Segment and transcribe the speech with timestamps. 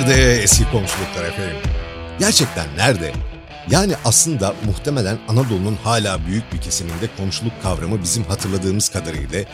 [0.00, 1.56] Nerede eski komşuluklar efendim?
[2.18, 3.12] Gerçekten nerede?
[3.70, 9.44] Yani aslında muhtemelen Anadolu'nun hala büyük bir kesiminde komşuluk kavramı bizim hatırladığımız kadarıyla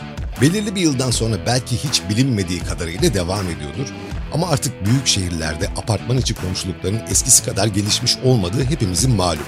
[0.41, 3.87] belirli bir yıldan sonra belki hiç bilinmediği kadarıyla devam ediyordur.
[4.33, 9.45] Ama artık büyük şehirlerde apartman içi komşulukların eskisi kadar gelişmiş olmadığı hepimizin malum.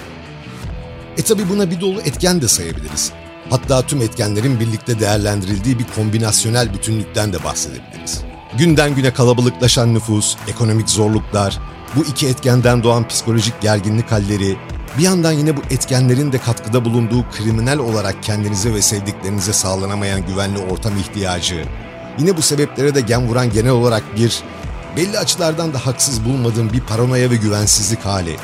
[1.18, 3.12] E tabi buna bir dolu etken de sayabiliriz.
[3.50, 8.29] Hatta tüm etkenlerin birlikte değerlendirildiği bir kombinasyonel bütünlükten de bahsedebiliriz.
[8.58, 11.60] Günden güne kalabalıklaşan nüfus, ekonomik zorluklar,
[11.96, 14.58] bu iki etkenden doğan psikolojik gerginlik halleri,
[14.98, 20.60] bir yandan yine bu etkenlerin de katkıda bulunduğu kriminal olarak kendinize ve sevdiklerinize sağlanamayan güvenli
[20.60, 21.66] ortam ihtiyacı,
[22.20, 24.40] yine bu sebeplere de gen vuran genel olarak bir,
[24.98, 28.36] belli açılardan da haksız bulmadığım bir paranoya ve güvensizlik hali.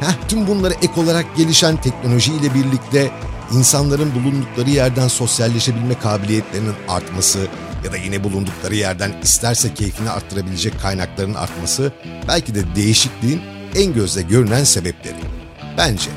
[0.00, 3.10] Heh, tüm bunları ek olarak gelişen teknolojiyle birlikte
[3.52, 7.48] insanların bulundukları yerden sosyalleşebilme kabiliyetlerinin artması
[7.84, 11.92] ya da yine bulundukları yerden isterse keyfini arttırabilecek kaynakların artması
[12.28, 13.40] belki de değişikliğin
[13.76, 15.16] en gözle görünen sebepleri.
[15.78, 16.10] Bence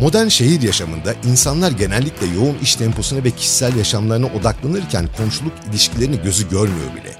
[0.00, 6.48] modern şehir yaşamında insanlar genellikle yoğun iş temposuna ve kişisel yaşamlarına odaklanırken komşuluk ilişkilerini gözü
[6.50, 7.16] görmüyor bile.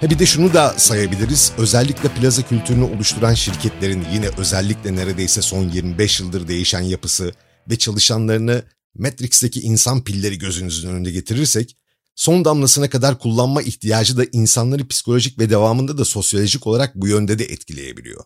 [0.00, 1.52] Ha bir de şunu da sayabiliriz.
[1.58, 7.32] Özellikle plaza kültürünü oluşturan şirketlerin yine özellikle neredeyse son 25 yıldır değişen yapısı
[7.70, 8.62] ve çalışanlarını
[8.98, 11.76] Matrix'teki insan pilleri gözünüzün önünde getirirsek,
[12.18, 17.38] son damlasına kadar kullanma ihtiyacı da insanları psikolojik ve devamında da sosyolojik olarak bu yönde
[17.38, 18.24] de etkileyebiliyor.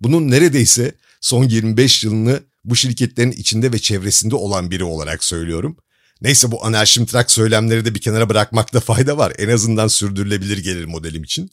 [0.00, 5.76] Bunun neredeyse son 25 yılını bu şirketlerin içinde ve çevresinde olan biri olarak söylüyorum.
[6.20, 9.32] Neyse bu anarşimtrak söylemleri de bir kenara bırakmakta fayda var.
[9.38, 11.50] En azından sürdürülebilir gelir modelim için.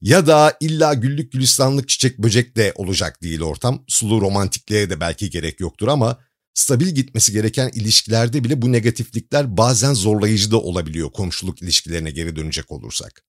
[0.00, 3.84] Ya da illa güllük gülistanlık çiçek böcek de olacak değil ortam.
[3.88, 6.18] Sulu romantikliğe de belki gerek yoktur ama
[6.54, 12.72] stabil gitmesi gereken ilişkilerde bile bu negatiflikler bazen zorlayıcı da olabiliyor komşuluk ilişkilerine geri dönecek
[12.72, 13.24] olursak.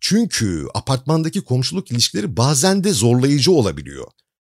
[0.00, 4.06] Çünkü apartmandaki komşuluk ilişkileri bazen de zorlayıcı olabiliyor.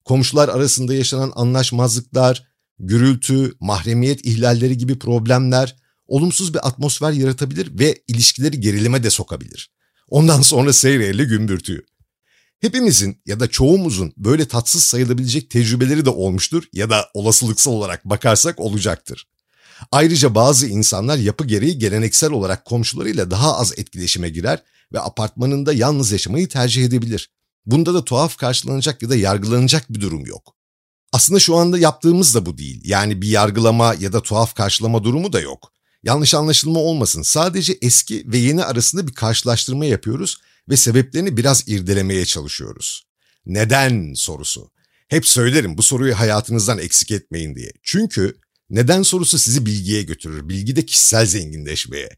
[0.06, 2.48] Komşular arasında yaşanan anlaşmazlıklar,
[2.80, 5.76] gürültü, mahremiyet ihlalleri gibi problemler
[6.08, 9.72] olumsuz bir atmosfer yaratabilir ve ilişkileri gerilime de sokabilir.
[10.10, 11.86] Ondan sonra seyreyle gümbürtüyü.
[12.62, 18.60] Hepimizin ya da çoğumuzun böyle tatsız sayılabilecek tecrübeleri de olmuştur ya da olasılıksal olarak bakarsak
[18.60, 19.28] olacaktır.
[19.92, 24.64] Ayrıca bazı insanlar yapı gereği geleneksel olarak komşularıyla daha az etkileşime girer
[24.94, 27.32] ve apartmanında yalnız yaşamayı tercih edebilir.
[27.66, 30.56] Bunda da tuhaf karşılanacak ya da yargılanacak bir durum yok.
[31.14, 32.82] Aslında şu anda yaptığımız da bu değil.
[32.84, 35.74] Yani bir yargılama ya da tuhaf karşılama durumu da yok.
[36.04, 37.22] Yanlış anlaşılma olmasın.
[37.22, 40.38] Sadece eski ve yeni arasında bir karşılaştırma yapıyoruz
[40.70, 43.04] ve sebeplerini biraz irdelemeye çalışıyoruz.
[43.46, 44.72] Neden sorusu.
[45.08, 47.72] Hep söylerim bu soruyu hayatınızdan eksik etmeyin diye.
[47.84, 48.36] Çünkü
[48.70, 50.50] neden sorusu sizi bilgiye götürür.
[50.50, 52.10] Bilgi de kişisel zenginleşmeye.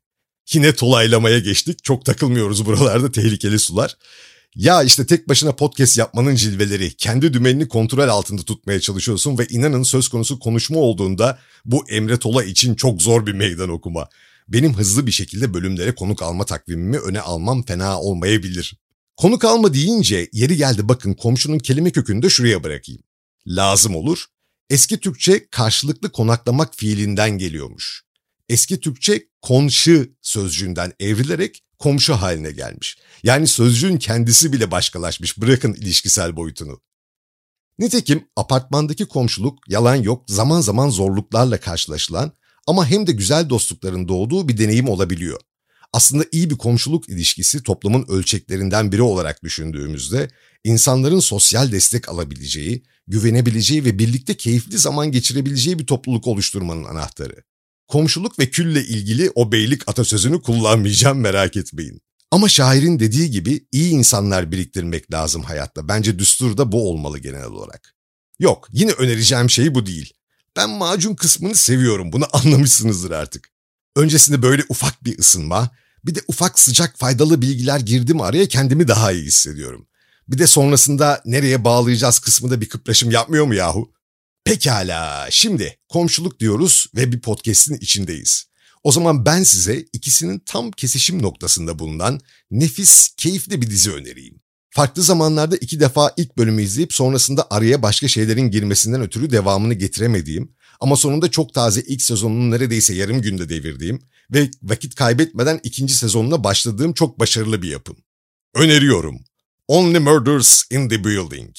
[0.54, 1.84] Yine tolaylamaya geçtik.
[1.84, 3.98] Çok takılmıyoruz buralarda tehlikeli sular.
[4.56, 9.84] Ya işte tek başına podcast yapmanın cilveleri, kendi dümenini kontrol altında tutmaya çalışıyorsun ve inanın
[9.84, 14.10] söz konusu konuşma olduğunda bu Emre Tola için çok zor bir meydan okuma.
[14.48, 18.76] Benim hızlı bir şekilde bölümlere konuk alma takvimimi öne almam fena olmayabilir.
[19.18, 23.02] Konuk alma deyince yeri geldi bakın komşunun kelime kökünü de şuraya bırakayım.
[23.48, 24.26] Lazım olur.
[24.70, 28.04] Eski Türkçe karşılıklı konaklamak fiilinden geliyormuş.
[28.50, 32.98] Eski Türkçe konşı sözcüğünden evrilerek komşu haline gelmiş.
[33.24, 36.82] Yani sözcüğün kendisi bile başkalaşmış bırakın ilişkisel boyutunu.
[37.80, 42.32] Nitekim apartmandaki komşuluk yalan yok zaman zaman zorluklarla karşılaşılan
[42.68, 45.40] ama hem de güzel dostlukların doğduğu bir deneyim olabiliyor.
[45.94, 50.30] Aslında iyi bir komşuluk ilişkisi toplumun ölçeklerinden biri olarak düşündüğümüzde
[50.64, 57.44] insanların sosyal destek alabileceği, güvenebileceği ve birlikte keyifli zaman geçirebileceği bir topluluk oluşturmanın anahtarı.
[57.88, 62.02] Komşuluk ve külle ilgili o beylik atasözünü kullanmayacağım merak etmeyin.
[62.32, 65.88] Ama şairin dediği gibi iyi insanlar biriktirmek lazım hayatta.
[65.88, 67.96] Bence düstur da bu olmalı genel olarak.
[68.40, 70.14] Yok, yine önereceğim şey bu değil.
[70.56, 73.50] Ben macun kısmını seviyorum, bunu anlamışsınızdır artık.
[73.96, 75.72] Öncesinde böyle ufak bir ısınma,
[76.06, 79.88] bir de ufak sıcak faydalı bilgiler girdim araya kendimi daha iyi hissediyorum.
[80.28, 83.92] Bir de sonrasında nereye bağlayacağız kısmında bir kıpraşım yapmıyor mu yahu?
[84.46, 88.46] Pekala, şimdi komşuluk diyoruz ve bir podcast'in içindeyiz.
[88.84, 92.20] O zaman ben size ikisinin tam kesişim noktasında bulunan
[92.52, 94.43] nefis, keyifli bir dizi önereyim.
[94.76, 100.52] Farklı zamanlarda iki defa ilk bölümü izleyip sonrasında araya başka şeylerin girmesinden ötürü devamını getiremediğim
[100.80, 104.02] ama sonunda çok taze ilk sezonunu neredeyse yarım günde devirdiğim
[104.34, 107.98] ve vakit kaybetmeden ikinci sezonuna başladığım çok başarılı bir yapım.
[108.56, 109.20] Öneriyorum.
[109.68, 111.56] Only Murders in the Building.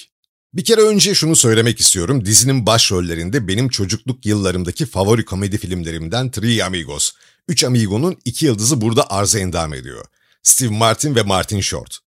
[0.54, 2.24] Bir kere önce şunu söylemek istiyorum.
[2.24, 7.12] Dizinin başrollerinde benim çocukluk yıllarımdaki favori komedi filmlerimden Three Amigos.
[7.48, 10.04] Üç Amigo'nun iki yıldızı burada arıza endam ediyor.
[10.42, 12.03] Steve Martin ve Martin Short.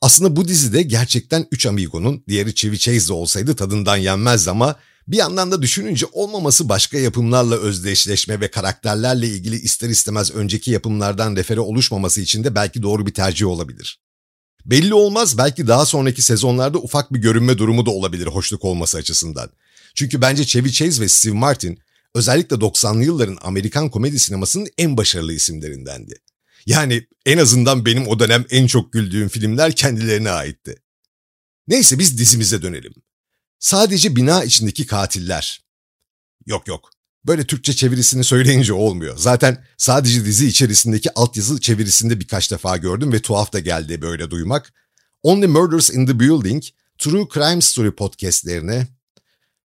[0.00, 4.76] Aslında bu dizide gerçekten 3 amigonun, diğeri Chevy Chase olsaydı tadından yenmezdi ama
[5.08, 11.36] bir yandan da düşününce olmaması başka yapımlarla özdeşleşme ve karakterlerle ilgili ister istemez önceki yapımlardan
[11.36, 14.00] refere oluşmaması için de belki doğru bir tercih olabilir.
[14.66, 19.50] Belli olmaz belki daha sonraki sezonlarda ufak bir görünme durumu da olabilir hoşluk olması açısından.
[19.94, 21.78] Çünkü bence Chevy Chase ve Steve Martin
[22.14, 26.14] özellikle 90'lı yılların Amerikan komedi sinemasının en başarılı isimlerindendi.
[26.66, 30.82] Yani en azından benim o dönem en çok güldüğüm filmler kendilerine aitti.
[31.68, 32.92] Neyse biz dizimize dönelim.
[33.58, 35.62] Sadece bina içindeki katiller.
[36.46, 36.90] Yok yok.
[37.24, 39.16] Böyle Türkçe çevirisini söyleyince olmuyor.
[39.18, 44.72] Zaten sadece dizi içerisindeki altyazı çevirisinde birkaç defa gördüm ve tuhaf da geldi böyle duymak.
[45.22, 46.62] Only Murders in the Building,
[46.98, 48.86] True Crime Story podcastlerine...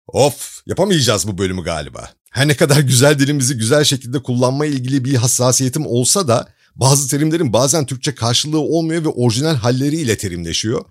[0.07, 2.11] Of yapamayacağız bu bölümü galiba.
[2.31, 7.53] Her ne kadar güzel dilimizi güzel şekilde kullanma ilgili bir hassasiyetim olsa da bazı terimlerin
[7.53, 10.85] bazen Türkçe karşılığı olmuyor ve orijinal halleriyle terimleşiyor.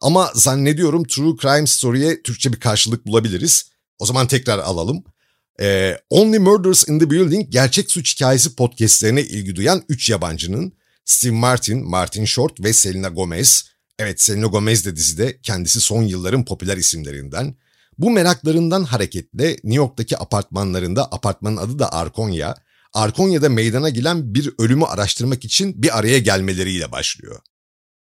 [0.00, 3.70] Ama zannediyorum True Crime Story'e Türkçe bir karşılık bulabiliriz.
[3.98, 5.04] O zaman tekrar alalım.
[5.60, 10.72] Ee, Only Murders in the Building gerçek suç hikayesi podcastlerine ilgi duyan 3 yabancının
[11.04, 13.64] Steve Martin, Martin Short ve Selena Gomez.
[13.98, 17.54] Evet Selena Gomez de dizide kendisi son yılların popüler isimlerinden.
[17.98, 22.54] Bu meraklarından hareketle New York'taki apartmanlarında apartmanın adı da Arkonya,
[22.98, 27.40] Arkonya'da meydana gelen bir ölümü araştırmak için bir araya gelmeleriyle başlıyor.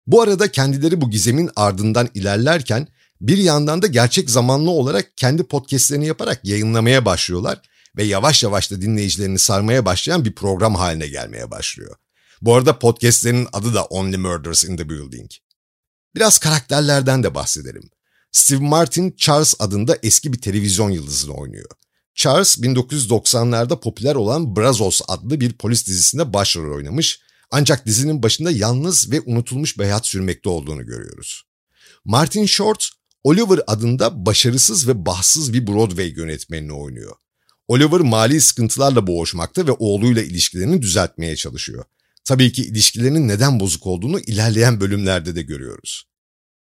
[0.07, 2.89] Bu arada kendileri bu gizemin ardından ilerlerken
[3.21, 7.61] bir yandan da gerçek zamanlı olarak kendi podcastlerini yaparak yayınlamaya başlıyorlar
[7.97, 11.97] ve yavaş yavaş da dinleyicilerini sarmaya başlayan bir program haline gelmeye başlıyor.
[12.41, 15.31] Bu arada podcastlerinin adı da Only Murders in the Building.
[16.15, 17.91] Biraz karakterlerden de bahsedelim.
[18.33, 21.71] Steve Martin Charles adında eski bir televizyon yıldızını oynuyor.
[22.15, 27.21] Charles 1990'larda popüler olan Brazos adlı bir polis dizisinde başrol oynamış
[27.51, 31.43] ancak dizinin başında yalnız ve unutulmuş bir hayat sürmekte olduğunu görüyoruz.
[32.05, 32.89] Martin Short,
[33.25, 37.17] Oliver adında başarısız ve bahtsız bir Broadway yönetmenini oynuyor.
[37.69, 41.85] Oliver mali sıkıntılarla boğuşmakta ve oğluyla ilişkilerini düzeltmeye çalışıyor.
[42.25, 46.05] Tabii ki ilişkilerinin neden bozuk olduğunu ilerleyen bölümlerde de görüyoruz.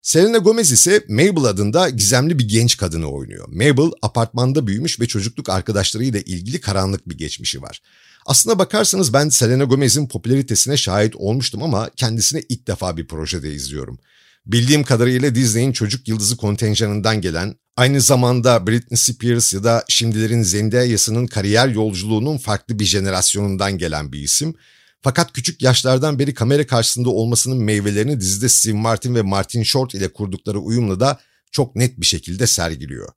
[0.09, 3.49] Selena Gomez ise Mabel adında gizemli bir genç kadını oynuyor.
[3.49, 7.83] Mabel apartmanda büyümüş ve çocukluk arkadaşlarıyla ilgili karanlık bir geçmişi var.
[8.27, 13.99] Aslına bakarsanız ben Selena Gomez'in popülaritesine şahit olmuştum ama kendisini ilk defa bir projede izliyorum.
[14.47, 21.27] Bildiğim kadarıyla Disney'in çocuk yıldızı kontenjanından gelen, aynı zamanda Britney Spears ya da şimdilerin Zendaya'sının
[21.27, 24.55] kariyer yolculuğunun farklı bir jenerasyonundan gelen bir isim.
[25.03, 30.13] Fakat küçük yaşlardan beri kamera karşısında olmasının meyvelerini dizide Steve Martin ve Martin Short ile
[30.13, 31.19] kurdukları uyumla da
[31.53, 33.09] çok net bir şekilde sergiliyor.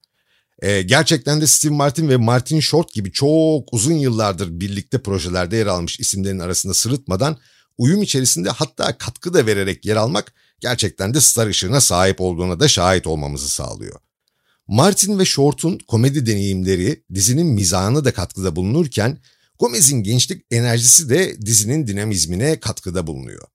[0.62, 5.68] Ee, gerçekten de Steve Martin ve Martin Short gibi çok uzun yıllardır birlikte projelerde yer
[5.68, 7.38] almış isimlerin arasında sırıtmadan
[7.78, 12.68] uyum içerisinde hatta katkı da vererek yer almak gerçekten de star ışığına sahip olduğuna da
[12.68, 14.00] şahit olmamızı sağlıyor.
[14.68, 19.18] Martin ve Short'un komedi deneyimleri dizinin mizahına da katkıda bulunurken
[19.62, 23.48] Gomez'in gençlik enerjisi de dizinin dinamizmine katkıda bulunuyor.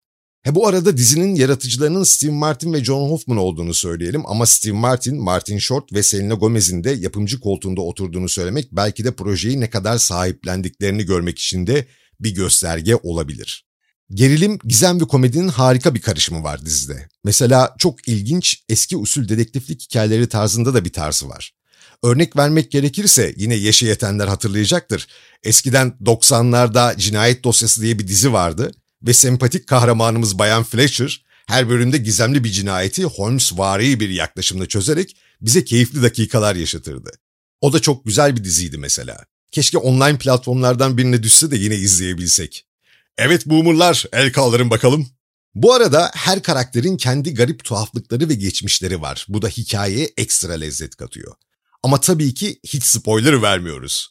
[0.42, 5.16] He bu arada dizinin yaratıcılarının Steve Martin ve John Hoffman olduğunu söyleyelim ama Steve Martin,
[5.22, 9.98] Martin Short ve Selena Gomez'in de yapımcı koltuğunda oturduğunu söylemek belki de projeyi ne kadar
[9.98, 11.86] sahiplendiklerini görmek için de
[12.20, 13.66] bir gösterge olabilir.
[14.10, 17.08] Gerilim, gizem ve komedinin harika bir karışımı var dizide.
[17.24, 21.52] Mesela çok ilginç eski usul dedektiflik hikayeleri tarzında da bir tarzı var.
[22.02, 25.06] Örnek vermek gerekirse yine yaşı yetenler hatırlayacaktır.
[25.42, 28.72] Eskiden 90'larda Cinayet Dosyası diye bir dizi vardı
[29.02, 35.64] ve sempatik kahramanımız Bayan Fletcher her bölümde gizemli bir cinayeti Holmes-vari bir yaklaşımla çözerek bize
[35.64, 37.10] keyifli dakikalar yaşatırdı.
[37.60, 39.24] O da çok güzel bir diziydi mesela.
[39.50, 42.66] Keşke online platformlardan birine düşse de yine izleyebilsek.
[43.18, 45.08] Evet boomerlar el kaldırın bakalım.
[45.54, 49.26] Bu arada her karakterin kendi garip tuhaflıkları ve geçmişleri var.
[49.28, 51.34] Bu da hikayeye ekstra lezzet katıyor.
[51.86, 54.10] Ama tabii ki hiç spoiler vermiyoruz.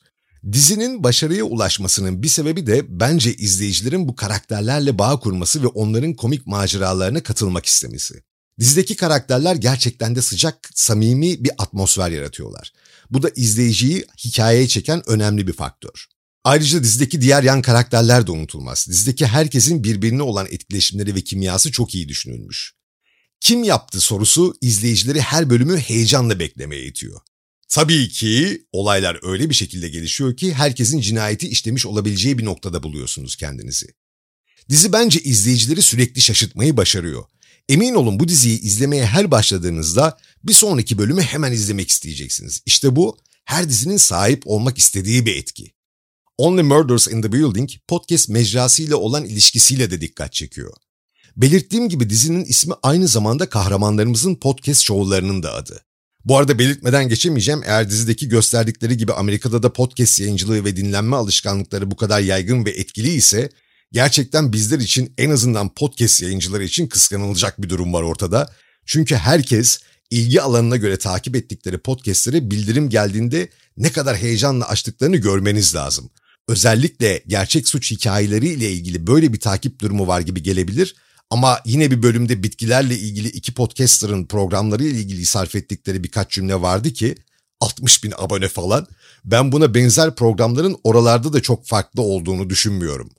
[0.52, 6.48] Dizinin başarıya ulaşmasının bir sebebi de bence izleyicilerin bu karakterlerle bağ kurması ve onların komik
[6.48, 8.24] maceralarına katılmak istemesi.
[8.60, 12.74] Dizideki karakterler gerçekten de sıcak, samimi bir atmosfer yaratıyorlar.
[13.10, 16.06] Bu da izleyiciyi hikayeye çeken önemli bir faktör.
[16.44, 18.88] Ayrıca dizideki diğer yan karakterler de unutulmaz.
[18.90, 22.74] Dizideki herkesin birbirine olan etkileşimleri ve kimyası çok iyi düşünülmüş.
[23.40, 27.22] Kim yaptı sorusu izleyicileri her bölümü heyecanla beklemeye itiyor.
[27.68, 33.36] Tabii ki olaylar öyle bir şekilde gelişiyor ki herkesin cinayeti işlemiş olabileceği bir noktada buluyorsunuz
[33.36, 33.88] kendinizi.
[34.70, 37.24] Dizi bence izleyicileri sürekli şaşırtmayı başarıyor.
[37.70, 42.62] Emin olun bu diziyi izlemeye her başladığınızda bir sonraki bölümü hemen izlemek isteyeceksiniz.
[42.66, 45.72] İşte bu her dizinin sahip olmak istediği bir etki.
[46.38, 50.74] Only Murders in the Building podcast mecrasıyla olan ilişkisiyle de dikkat çekiyor.
[51.38, 55.86] Belirttiğim gibi dizinin ismi aynı zamanda kahramanlarımızın podcast şovlarının da adı.
[56.26, 61.92] Bu arada belirtmeden geçemeyeceğim eğer dizideki gösterdikleri gibi Amerika'da da podcast yayıncılığı ve dinlenme alışkanlıkları
[61.92, 63.50] bu kadar yaygın ve etkili ise
[63.92, 68.54] gerçekten bizler için en azından podcast yayıncıları için kıskanılacak bir durum var ortada.
[68.86, 69.80] Çünkü herkes
[70.10, 76.10] ilgi alanına göre takip ettikleri podcastlere bildirim geldiğinde ne kadar heyecanla açtıklarını görmeniz lazım.
[76.48, 80.96] Özellikle gerçek suç hikayeleriyle ilgili böyle bir takip durumu var gibi gelebilir
[81.30, 86.62] ama yine bir bölümde bitkilerle ilgili iki podcaster'ın programları ile ilgili sarf ettikleri birkaç cümle
[86.62, 87.16] vardı ki
[87.60, 88.88] 60 bin abone falan.
[89.26, 93.10] Ben buna benzer programların oralarda da çok farklı olduğunu düşünmüyorum.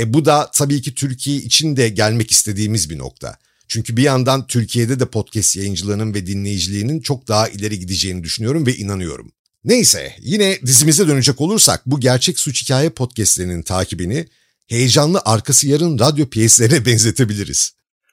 [0.00, 3.36] E bu da tabii ki Türkiye için de gelmek istediğimiz bir nokta.
[3.68, 8.76] Çünkü bir yandan Türkiye'de de podcast yayıncılığının ve dinleyiciliğinin çok daha ileri gideceğini düşünüyorum ve
[8.76, 9.32] inanıyorum.
[9.64, 14.26] Neyse yine dizimize dönecek olursak bu gerçek suç hikaye podcastlerinin takibini
[14.66, 17.72] heyecanlı arkası yarın radyo piyeslerine benzetebiliriz.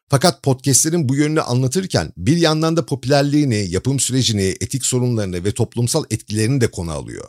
[0.10, 6.04] Fakat podcastlerin bu yönünü anlatırken bir yandan da popülerliğini, yapım sürecini, etik sorunlarını ve toplumsal
[6.10, 7.28] etkilerini de konu alıyor.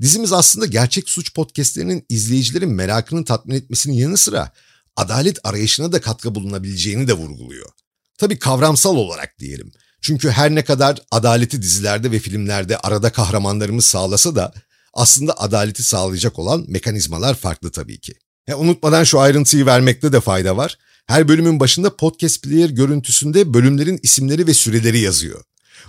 [0.00, 4.52] Dizimiz aslında gerçek suç podcastlerinin izleyicilerin merakını tatmin etmesinin yanı sıra
[4.96, 7.70] adalet arayışına da katkı bulunabileceğini de vurguluyor.
[8.18, 9.72] Tabii kavramsal olarak diyelim.
[10.02, 14.52] Çünkü her ne kadar adaleti dizilerde ve filmlerde arada kahramanlarımız sağlasa da
[14.94, 18.14] aslında adaleti sağlayacak olan mekanizmalar farklı tabii ki.
[18.48, 20.78] Ya unutmadan şu ayrıntıyı vermekte de fayda var.
[21.06, 25.42] Her bölümün başında podcast player görüntüsünde bölümlerin isimleri ve süreleri yazıyor.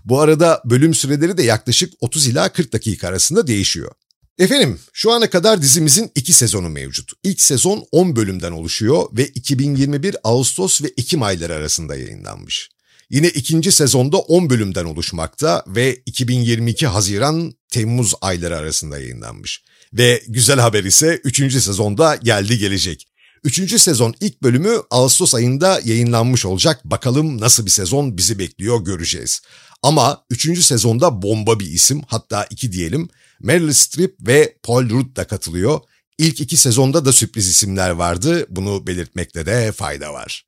[0.06, 3.92] Bu arada bölüm süreleri de yaklaşık 30 ila 40 dakika arasında değişiyor.
[4.38, 7.12] Efendim şu ana kadar dizimizin iki sezonu mevcut.
[7.24, 12.70] İlk sezon 10 bölümden oluşuyor ve 2021 Ağustos ve Ekim ayları arasında yayınlanmış.
[13.10, 19.64] Yine ikinci sezonda 10 bölümden oluşmakta ve 2022 Haziran-Temmuz ayları arasında yayınlanmış.
[19.94, 21.62] Ve güzel haber ise 3.
[21.64, 23.08] sezonda geldi gelecek.
[23.44, 23.82] 3.
[23.82, 26.82] sezon ilk bölümü Ağustos ayında yayınlanmış olacak.
[26.86, 29.42] Bakalım nasıl bir sezon bizi bekliyor göreceğiz.
[29.84, 30.64] Ama 3.
[30.64, 33.10] sezonda bomba bir isim hatta iki diyelim.
[33.40, 35.80] Meryl Streep ve Paul Rudd da katılıyor.
[36.18, 38.46] İlk iki sezonda da sürpriz isimler vardı.
[38.50, 40.46] Bunu belirtmekte de fayda var.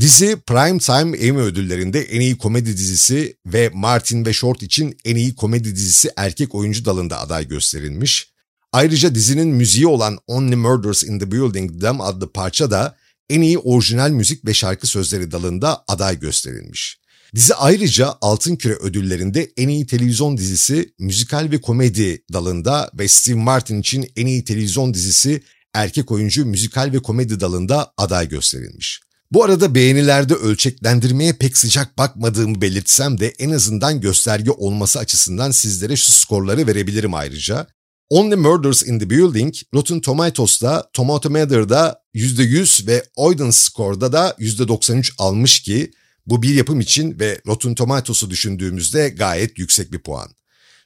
[0.00, 5.16] Dizi Prime Time Emmy ödüllerinde en iyi komedi dizisi ve Martin ve Short için en
[5.16, 8.33] iyi komedi dizisi erkek oyuncu dalında aday gösterilmiş.
[8.74, 12.96] Ayrıca dizinin müziği olan Only Murders in the Building Them adlı parça da
[13.30, 16.98] en iyi orijinal müzik ve şarkı sözleri dalında aday gösterilmiş.
[17.34, 23.36] Dizi ayrıca Altın Küre ödüllerinde en iyi televizyon dizisi, müzikal ve komedi dalında ve Steve
[23.36, 25.42] Martin için en iyi televizyon dizisi,
[25.74, 29.00] erkek oyuncu müzikal ve komedi dalında aday gösterilmiş.
[29.32, 35.96] Bu arada beğenilerde ölçeklendirmeye pek sıcak bakmadığımı belirtsem de en azından gösterge olması açısından sizlere
[35.96, 37.66] şu skorları verebilirim ayrıca.
[38.10, 45.60] Only Murders in the Building, Rotten Tomatoes'da, Tomatometer'da %100 ve Audience Score'da da %93 almış
[45.60, 45.90] ki
[46.26, 50.30] bu bir yapım için ve Rotten Tomatoes'u düşündüğümüzde gayet yüksek bir puan.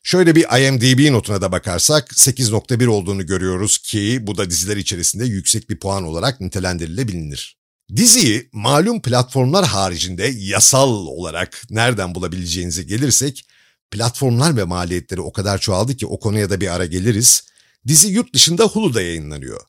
[0.02, 5.70] Şöyle bir IMDb notuna da bakarsak 8.1 olduğunu görüyoruz ki bu da diziler içerisinde yüksek
[5.70, 7.58] bir puan olarak nitelendirilebilir.
[7.96, 13.44] Diziyi malum platformlar haricinde yasal olarak nereden bulabileceğinize gelirsek
[13.90, 17.42] platformlar ve maliyetleri o kadar çoğaldı ki o konuya da bir ara geliriz.
[17.86, 19.60] Dizi yurt dışında Hulu'da yayınlanıyor.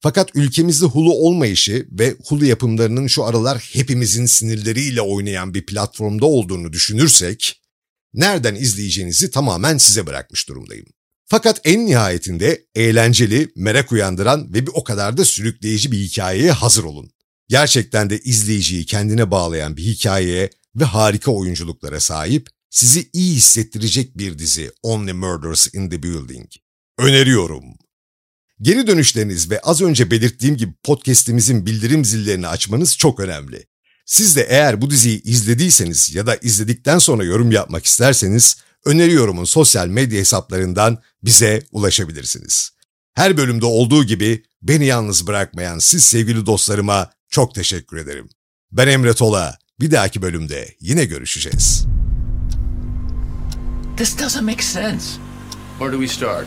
[0.00, 6.72] Fakat ülkemizde Hulu olmayışı ve Hulu yapımlarının şu aralar hepimizin sinirleriyle oynayan bir platformda olduğunu
[6.72, 7.62] düşünürsek,
[8.14, 10.86] nereden izleyeceğinizi tamamen size bırakmış durumdayım.
[11.28, 16.84] Fakat en nihayetinde eğlenceli, merak uyandıran ve bir o kadar da sürükleyici bir hikayeye hazır
[16.84, 17.10] olun.
[17.48, 24.38] Gerçekten de izleyiciyi kendine bağlayan bir hikayeye ve harika oyunculuklara sahip, sizi iyi hissettirecek bir
[24.38, 26.48] dizi Only Murders in the Building.
[26.98, 27.64] Öneriyorum.
[28.60, 33.66] Geri dönüşleriniz ve az önce belirttiğim gibi podcast'imizin bildirim zillerini açmanız çok önemli.
[34.06, 39.88] Siz de eğer bu diziyi izlediyseniz ya da izledikten sonra yorum yapmak isterseniz öneriyorumun sosyal
[39.88, 42.70] medya hesaplarından bize ulaşabilirsiniz.
[43.12, 48.28] Her bölümde olduğu gibi beni yalnız bırakmayan siz sevgili dostlarıma çok teşekkür ederim.
[48.72, 49.58] Ben Emre Tola.
[49.80, 51.86] Bir dahaki bölümde yine görüşeceğiz.
[53.96, 55.16] This doesn't make sense.
[55.78, 56.46] Where do we start?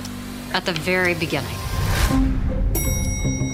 [0.54, 1.56] At the very beginning.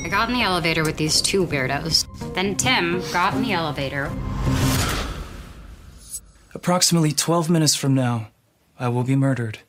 [0.04, 2.06] I got in the elevator with these two weirdos.
[2.34, 4.12] Then Tim got in the elevator.
[6.54, 8.28] Approximately 12 minutes from now,
[8.78, 9.60] I will be murdered.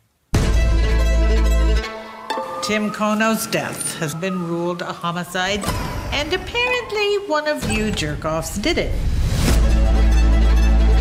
[2.65, 5.65] Tim Kono's death has been ruled a homicide,
[6.11, 8.93] and apparently one of you jerk offs did it.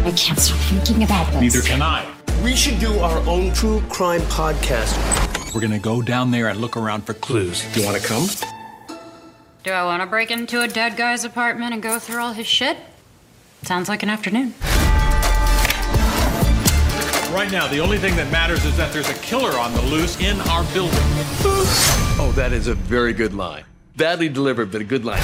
[0.05, 1.41] I can't stop thinking about this.
[1.41, 2.14] Neither can I.
[2.45, 4.93] We should do our own true crime podcast.
[5.55, 7.65] We're gonna go down there and look around for clues.
[7.73, 8.27] Do you want to come?
[9.63, 12.45] Do I want to break into a dead guy's apartment and go through all his
[12.45, 12.77] shit?
[13.63, 14.53] Sounds like an afternoon.
[17.33, 20.19] Right now, the only thing that matters is that there's a killer on the loose
[20.21, 20.99] in our building.
[22.19, 23.63] Oh, that is a very good line.
[23.97, 25.23] Badly delivered, but a good line.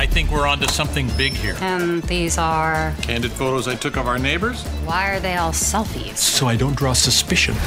[0.00, 1.54] I think we're onto something big here.
[1.60, 2.94] And these are.
[3.02, 6.16] Candid photos I took of our neighbors, Why are they all selfies?
[6.16, 7.54] so I don't draw suspicion.
[7.54, 7.62] It's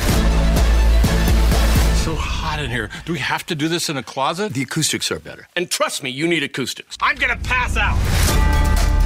[2.03, 2.89] So hot in here.
[3.05, 4.55] Do we have to do this in a closet?
[4.55, 5.47] The acoustics are better.
[5.55, 6.97] And trust me, you need acoustics.
[7.01, 7.99] I'm gonna pass out.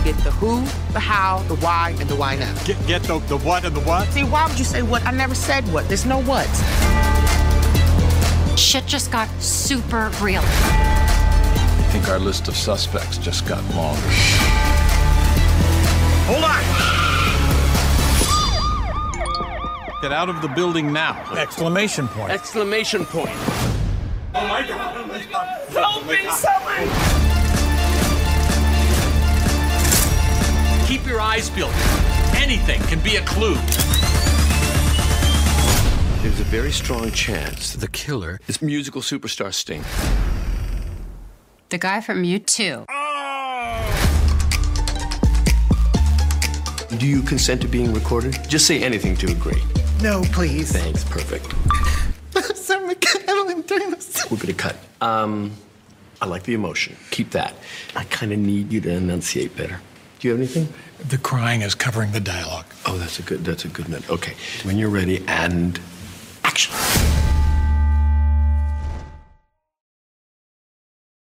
[0.06, 0.62] Get the who,
[0.94, 2.56] the how, the why, and the why now.
[2.64, 4.08] Get, get the, the what and the what?
[4.14, 5.06] See, why would you say what?
[5.06, 5.90] I never said what.
[5.90, 6.48] There's no what.
[8.58, 10.44] Shit just got super real.
[12.08, 14.00] I our list of suspects just got longer.
[16.28, 16.64] Hold on!
[20.02, 21.22] Get out of the building now!
[21.36, 22.32] Exclamation point.
[22.32, 23.36] Exclamation point.
[24.34, 24.70] Oh Help!
[25.76, 26.02] Oh oh
[30.88, 31.74] Keep your eyes peeled.
[32.36, 33.56] Anything can be a clue.
[36.22, 39.84] There's a very strong chance that the killer is musical superstar Sting.
[41.70, 42.86] The guy from you too.
[46.98, 48.38] Do you consent to being recorded?
[48.48, 49.62] Just say anything to agree.
[50.02, 50.72] No, please.
[50.72, 51.46] Thanks, perfect.
[52.58, 54.26] Sarah McCallum doing this.
[54.32, 54.78] We're gonna cut.
[55.02, 55.52] Um,
[56.22, 56.96] I like the emotion.
[57.12, 57.54] Keep that.
[57.96, 59.82] I kind of need you to enunciate better.
[60.20, 60.74] Do you have anything?
[61.10, 62.66] The crying is covering the dialogue.
[62.86, 63.44] Oh, that's a good.
[63.44, 64.10] That's a good note.
[64.10, 65.80] Okay, when you're ready, and
[66.46, 66.74] action.